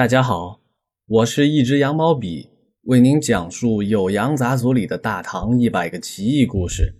[0.00, 0.62] 大家好，
[1.06, 2.48] 我是一只羊毛笔，
[2.84, 6.94] 为您讲述《酉阳杂族里的大唐一百个奇异故事。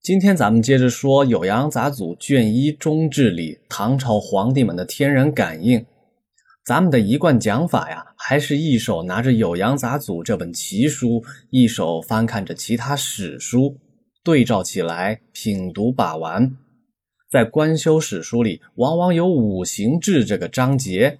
[0.00, 5.84] 今天咱们接着说《酉阳杂族卷一中志里唐朝皇帝们的天人感应。
[6.64, 13.76] 咱们的一贯讲法呀，还是一手拿着《酉阳杂族这本奇书，一手翻看着其他史书，
[14.24, 16.56] 对照起来品读把玩。
[17.30, 21.18] 在官修史书里，往往有五行志这个章节，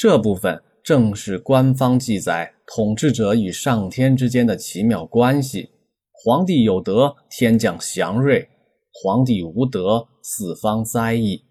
[0.00, 5.68] 这部分正是官方记载统治者与上天之间的奇妙关系。
[6.10, 8.48] 皇帝有德，天降祥瑞；
[8.90, 11.44] 皇帝无德，四方灾异。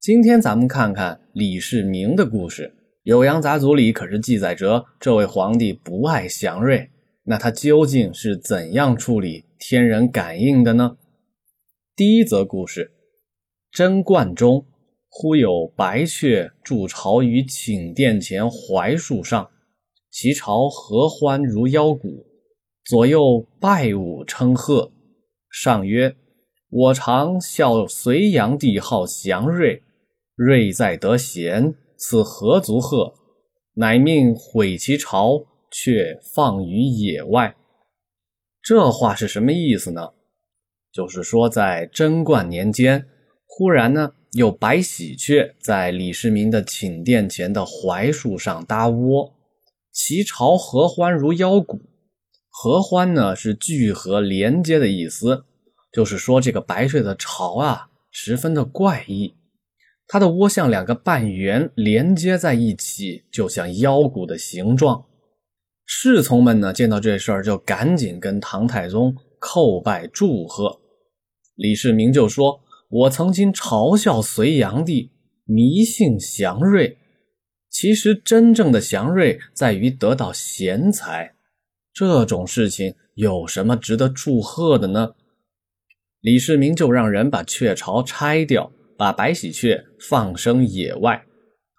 [0.00, 2.74] 今天咱们看看李世民的故事，
[3.14, 6.88] 《酉阳杂族里可是记载着这位皇帝不爱祥瑞，
[7.24, 10.96] 那他究竟是怎样处理天人感应的呢？
[11.94, 12.92] 第一则故事。
[13.70, 14.64] 贞观中，
[15.20, 19.50] 忽有白雀筑巢于寝殿前槐树上，
[20.12, 22.24] 其巢合欢如腰鼓，
[22.84, 24.92] 左右拜舞称贺。
[25.50, 26.14] 上曰
[26.70, 29.82] ：“我常笑隋炀帝号祥瑞，
[30.36, 33.12] 瑞在得贤，此何足贺？
[33.74, 37.56] 乃命毁其巢，却放于野外。”
[38.62, 40.12] 这话是什么意思呢？
[40.92, 43.04] 就是说，在贞观年间。
[43.50, 49.32] 忽然呢，有白喜鹊在李世民的寝殿前的槐树上搭窝，
[49.90, 51.80] 其巢合欢如腰鼓。
[52.50, 55.44] 合欢呢是聚合连接的意思，
[55.90, 59.34] 就是说这个白雀的巢啊十分的怪异，
[60.06, 65.06] 它的窝像两个半圆连接在一起，就像腰鼓的形状。
[65.86, 70.80] 侍从们呢见到这事儿，就赶紧跟唐太宗叩拜祝贺。
[71.54, 72.60] 李世民就说。
[72.88, 75.10] 我曾经嘲笑隋炀帝
[75.44, 76.96] 迷信祥瑞，
[77.68, 81.34] 其实真正的祥瑞在于得到贤才。
[81.92, 85.12] 这种事情有什么值得祝贺的呢？
[86.20, 91.24] 李世民就让人把雀巢拆掉，把白喜鹊放生野外。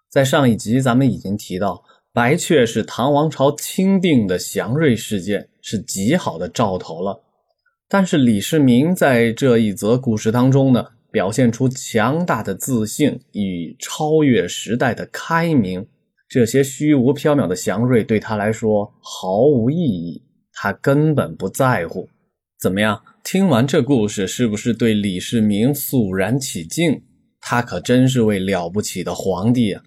[0.10, 1.84] 在上一集咱们已经提到，
[2.14, 7.24] 白雀是唐王朝钦定的祥瑞事件，是极好的兆头了。
[7.88, 10.90] 但是李世民在这一则故事当中呢？
[11.12, 15.88] 表现出强大的自信与超越时代的开明，
[16.28, 22.08] 这些虚无缥缈的祥瑞对他来说毫无意义，他根本不在乎。
[22.60, 23.02] 怎么样？
[23.24, 27.02] 听完这故事，是不是对李世民肃然起敬？
[27.42, 29.84] 他可真是位了不起的皇帝啊！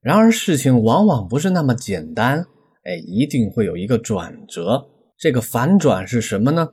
[0.00, 2.46] 然而事情往往不是那么简单，
[2.84, 4.86] 哎，一定会有一个转折。
[5.18, 6.70] 这个反转是什么呢？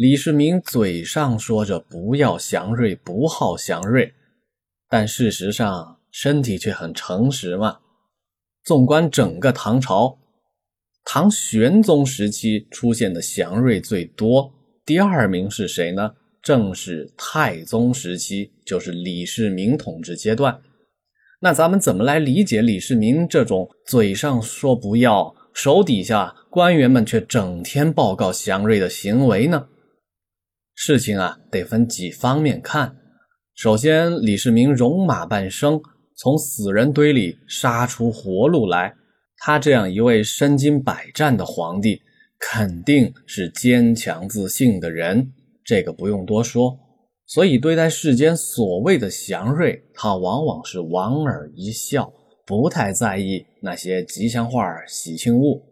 [0.00, 4.14] 李世民嘴上说着不要祥瑞，不好祥瑞，
[4.88, 7.80] 但事实上身体却很诚实嘛。
[8.64, 10.16] 纵观整个唐朝，
[11.04, 14.50] 唐玄宗时期出现的祥瑞最多，
[14.86, 16.12] 第二名是谁呢？
[16.42, 20.62] 正是太宗时期，就是李世民统治阶段。
[21.40, 29.68] 那咱们怎么来理解李世民这种嘴上说不要，手底下官员们却整天报告祥瑞的行为呢？
[30.82, 32.96] 事情啊，得分几方面看。
[33.54, 35.78] 首先，李世民戎马半生，
[36.16, 38.94] 从死人堆里杀出活路来。
[39.36, 42.00] 他这样一位身经百战的皇帝，
[42.38, 45.30] 肯定是坚强自信的人，
[45.62, 46.74] 这个不用多说。
[47.26, 52.10] 所以，对待世间所谓的祥瑞，他往往是莞尔一笑，
[52.46, 55.62] 不太在意那些吉祥话、喜庆物。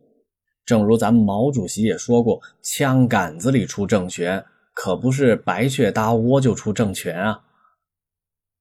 [0.66, 4.44] 正如咱们毛主席也说过：“枪杆子里出政权。”
[4.80, 7.40] 可不是白雀搭窝就出政权啊！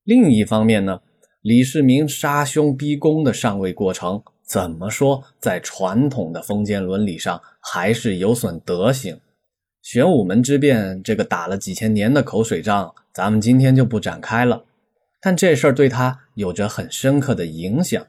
[0.04, 1.02] 另一方面呢，
[1.42, 9.20] 李世民杀兄逼宫的上位过程，怎么说，在传统的封建伦理上还是有损德行。
[9.84, 14.66] 玄武门之变这个打了几千年的口水仗，咱们今天就不展开了。
[15.22, 18.04] 但这事儿对他有着很深刻的影响。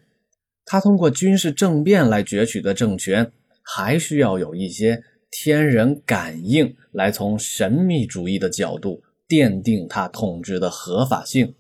[0.65, 3.31] 他通过军事政变来攫取的政权，
[3.63, 5.03] 还需要有一些。
[5.31, 11.55] 天人感应来从神秘主义的角度奠定他统治的合法性。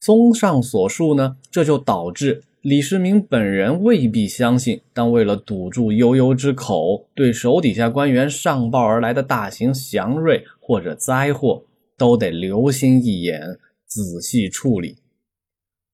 [0.00, 11.64] 综上所述呢，这就导致李世民本人未必相信，但为了堵住悠悠之口，对手底下官员上报而来的大型祥瑞或者灾祸，
[11.96, 14.98] 都得留心一眼，仔细处理。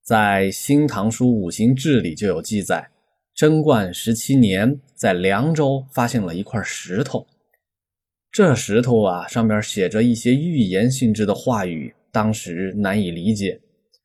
[0.03, 2.91] 在《新唐书五行志》里就有记载。
[3.35, 7.27] 贞观十七年，在凉州发现了一块石头。
[8.31, 13.59] 这石头啊，上面写着一些预言性质的话语，当时难以理解。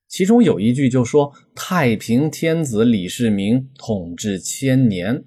[0.09, 5.23] 其中有一句就说：“太平天子李世民统治千年。”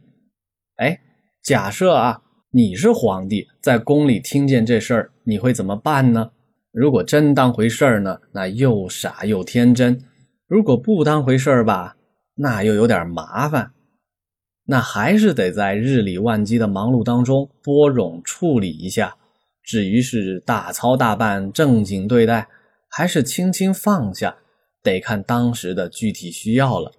[0.76, 1.00] 哎，
[1.42, 2.20] 假设啊，
[2.50, 6.32] 你是皇帝，在宫里听见这事儿，你会怎么办呢？
[6.72, 9.96] 如果真当回事儿呢，那又傻又天真；
[10.46, 11.96] 如果不当回事儿吧，
[12.34, 13.70] 那又有点麻烦。
[14.66, 19.16] 那还是得在日理万机的忙碌当中拨冗处理一下。
[19.62, 22.48] 至于是大操大办、正经对待，
[22.88, 24.36] 还是轻轻放下。
[24.82, 26.92] 得看当时的具体需要了。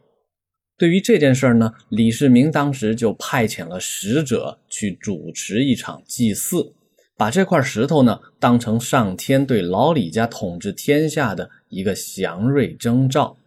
[0.75, 6.73] 对于这件事儿呢，李世民当时就派遣了使者去主持一场祭祀，
[7.15, 13.37] 把这块石头呢当成上天对老李家统治天下的一个祥瑞征兆。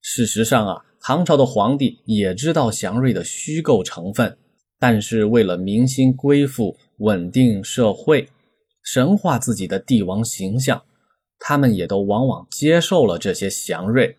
[0.00, 4.38] 事实上啊，唐朝的皇帝也知道祥瑞的虚构成分，
[4.78, 8.28] 但是为了民心归附、稳定社会、
[8.84, 10.80] 神化自己的帝王形象。
[11.40, 14.14] 他们也都往往接受了这些祥瑞，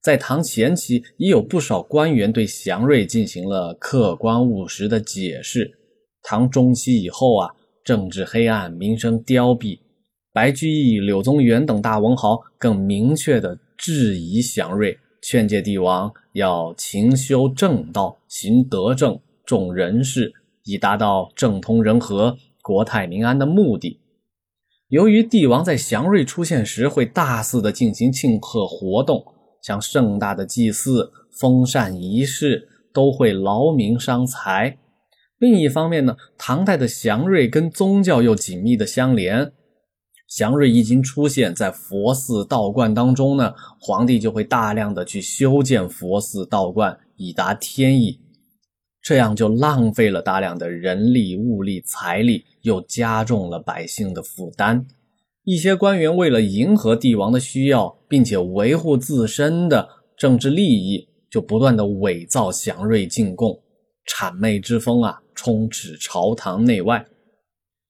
[0.00, 5.68] 在唐前期已有不少官员对祥瑞进行了客观务实的解释。
[6.22, 7.50] 唐中期以后啊，
[7.82, 9.80] 政治黑暗，民生凋敝，
[10.32, 20.32] 白居易、柳宗元等大文豪更明确地质疑祥瑞，劝诫帝王要勤修正道，行德政，重人事，
[20.64, 24.00] 以达到政通人和、国泰民安的目的。
[24.88, 29.24] 由于帝王在祥瑞出现时会大肆的进行庆贺活动，
[29.62, 34.78] 像盛大的祭祀、封禅仪式，都会劳民伤财。
[35.38, 39.52] 另一方面呢，唐代的祥瑞跟宗教又紧密的相连，
[40.30, 48.20] 祥瑞一经出现在佛寺道观当中呢，皇帝就会大量的去修建佛寺道观，以达天意。
[49.02, 54.86] 这样就浪费了大量的人力、物力、财力，又加重了百姓的负担。
[55.42, 63.60] 一些官员为了迎合帝王的需要，并且维护自身的政治利益，就不断的伪造祥瑞进贡，
[64.06, 67.04] 谄媚之风啊，充斥朝堂内外。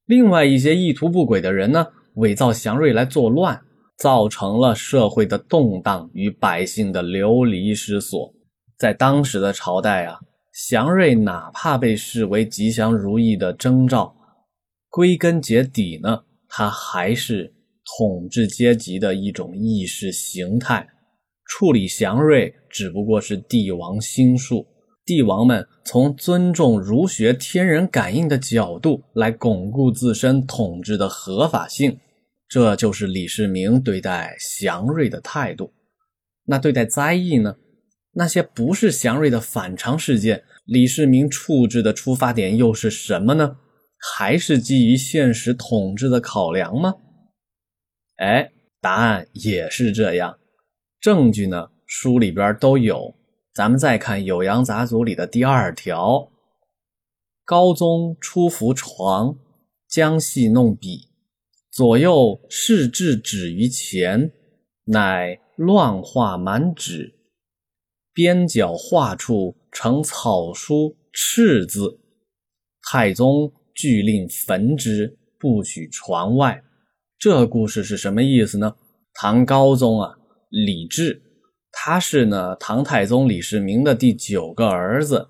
[0.07, 3.61] 另外一些意图不轨的人呢，伪造祥瑞来作乱，
[3.97, 8.33] 造成了社会的动荡与百姓的流离失所。
[8.79, 10.19] 在当时的朝代啊。
[10.53, 14.15] 祥瑞哪怕被视为吉祥如意的征兆，
[14.91, 17.55] 归根结底呢，它还是
[17.97, 20.87] 统治阶级的一种意识形态。
[21.47, 24.67] 处理祥瑞只不过是帝王心术，
[25.11, 31.99] 帝王们从尊重儒学、天人感应的角度来巩固自身统治的合法性。
[32.49, 35.73] 这就是李世民对待祥瑞的态度。
[36.45, 37.57] 那对待灾异呢？
[38.13, 43.57] 那些不是祥瑞的反常事件，李世民处置的出发点又是什么呢？
[44.17, 46.95] 还是基于现实统治的考量吗？
[48.19, 50.39] 哎，答案也是这样。
[51.01, 53.17] 证据呢，书里边都有。
[53.53, 56.31] 咱们再看《酉阳杂俎》里的第二条：
[57.45, 59.37] 高宗出服床，
[59.89, 61.09] 将戏弄笔，
[61.73, 64.31] 左右侍至止于前，
[64.85, 67.13] 乃乱画满纸。
[68.13, 72.01] 边角画处成草书赤字，
[72.89, 76.63] 太宗俱令焚之，不许传外。
[77.19, 78.77] 这故事是什么意思呢？
[79.13, 80.17] 唐高宗啊，
[80.51, 81.21] 李治，
[81.73, 85.29] 他是呢唐太宗李世民的第九个儿子。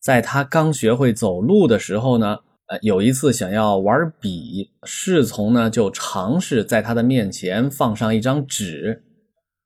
[0.00, 9.04] 在他刚学会走路的时候呢，呃，有一次想要玩笔，侍从呢就尝试在他的面前放上一张纸。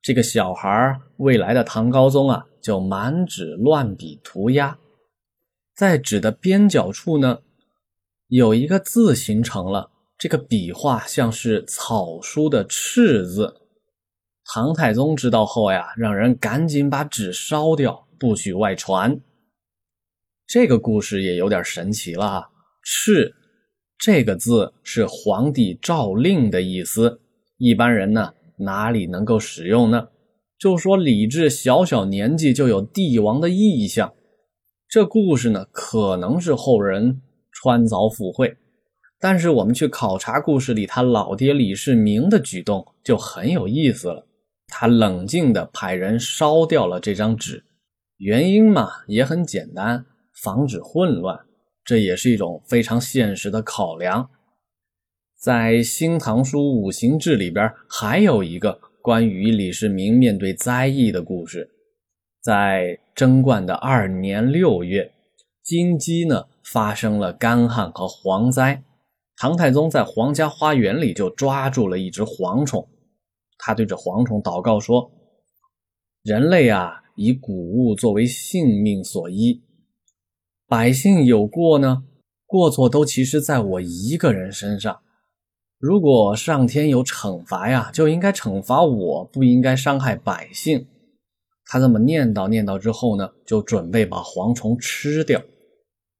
[0.01, 4.77] 这个小孩未来的唐高宗啊，就满纸乱笔涂鸦，
[5.73, 7.39] 在纸的边角处呢，
[8.27, 13.61] 有一个字形成了，这个笔画像是草书的赤字。
[14.45, 19.19] 唐太宗知道后呀，让人赶紧把纸烧掉，不许外传。
[20.47, 22.49] 这个故事也有点神奇了啊，
[22.83, 23.33] 赤
[23.97, 27.21] 这个字是皇帝诏令的意思，
[27.57, 28.33] 一般人呢。
[28.57, 30.07] 哪里能够使用呢？
[30.57, 34.13] 就说李治小小年纪就有帝王的意向，
[34.87, 37.21] 这故事呢可能是后人
[37.51, 38.55] 穿凿附会，
[39.19, 44.25] 但是我们去考察故事里他老爹李世民的举动就很有意思了。
[44.67, 47.63] 他冷静地派人烧掉了这张纸，
[48.17, 50.05] 原因嘛也很简单，
[50.43, 51.39] 防止混乱，
[51.83, 54.29] 这也是一种非常现实的考量。
[55.37, 61.69] 在《新唐书五行志》里边，还有一个关于李世民面对灾异的故事。
[62.41, 65.11] 在贞观的二年六月，
[65.63, 68.83] 金鸡呢发生了干旱和蝗灾，
[69.37, 72.87] 唐太宗在皇家花园里就抓住了一只蝗虫，
[73.57, 75.11] 他对着蝗虫祷告说
[76.23, 79.63] ：“人类啊，以谷物作为性命所依，
[80.67, 82.03] 百姓有过呢，
[82.45, 85.01] 过错都其实在我一个人身上。
[85.77, 90.87] 如果上天有惩罚呀，就应该惩罚我，不应该伤害百姓。
[91.65, 95.41] 他这么念叨念叨之后呢，就准备把蝗虫吃掉。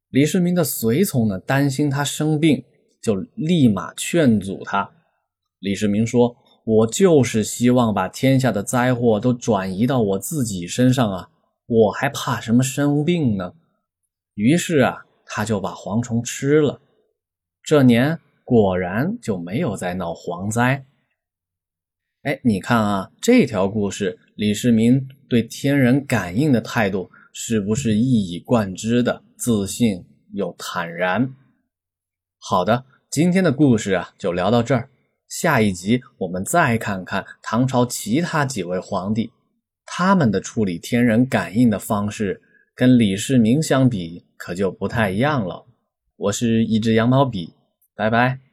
[0.09, 2.63] 李世民的随从呢，担心他生病，
[3.01, 4.91] 就立马劝阻他。
[5.59, 6.35] 李世民说
[6.65, 11.29] ：“我就是希望把天下的灾祸都转移到我自己身上啊，
[11.65, 13.53] 我还怕什么生病呢？”
[14.35, 16.81] 于是啊，他就把蝗虫吃了。
[17.63, 20.85] 这年果然就没有再闹蝗灾。
[22.23, 27.09] 哎，你看啊，这条故事，李世民对天人感应的态度。
[27.37, 31.35] 是不是一以贯之的自信又坦然？
[32.39, 34.89] 好的，今天的故事啊就聊到这儿。
[35.37, 39.33] 下一集我们再看看唐朝其他几位皇帝，
[39.85, 42.41] 他们的处理天人感应的方式
[42.73, 45.65] 跟李世民相比可就不太一样了。
[46.15, 47.53] 我是一只羊毛笔，
[47.97, 48.44] 拜拜。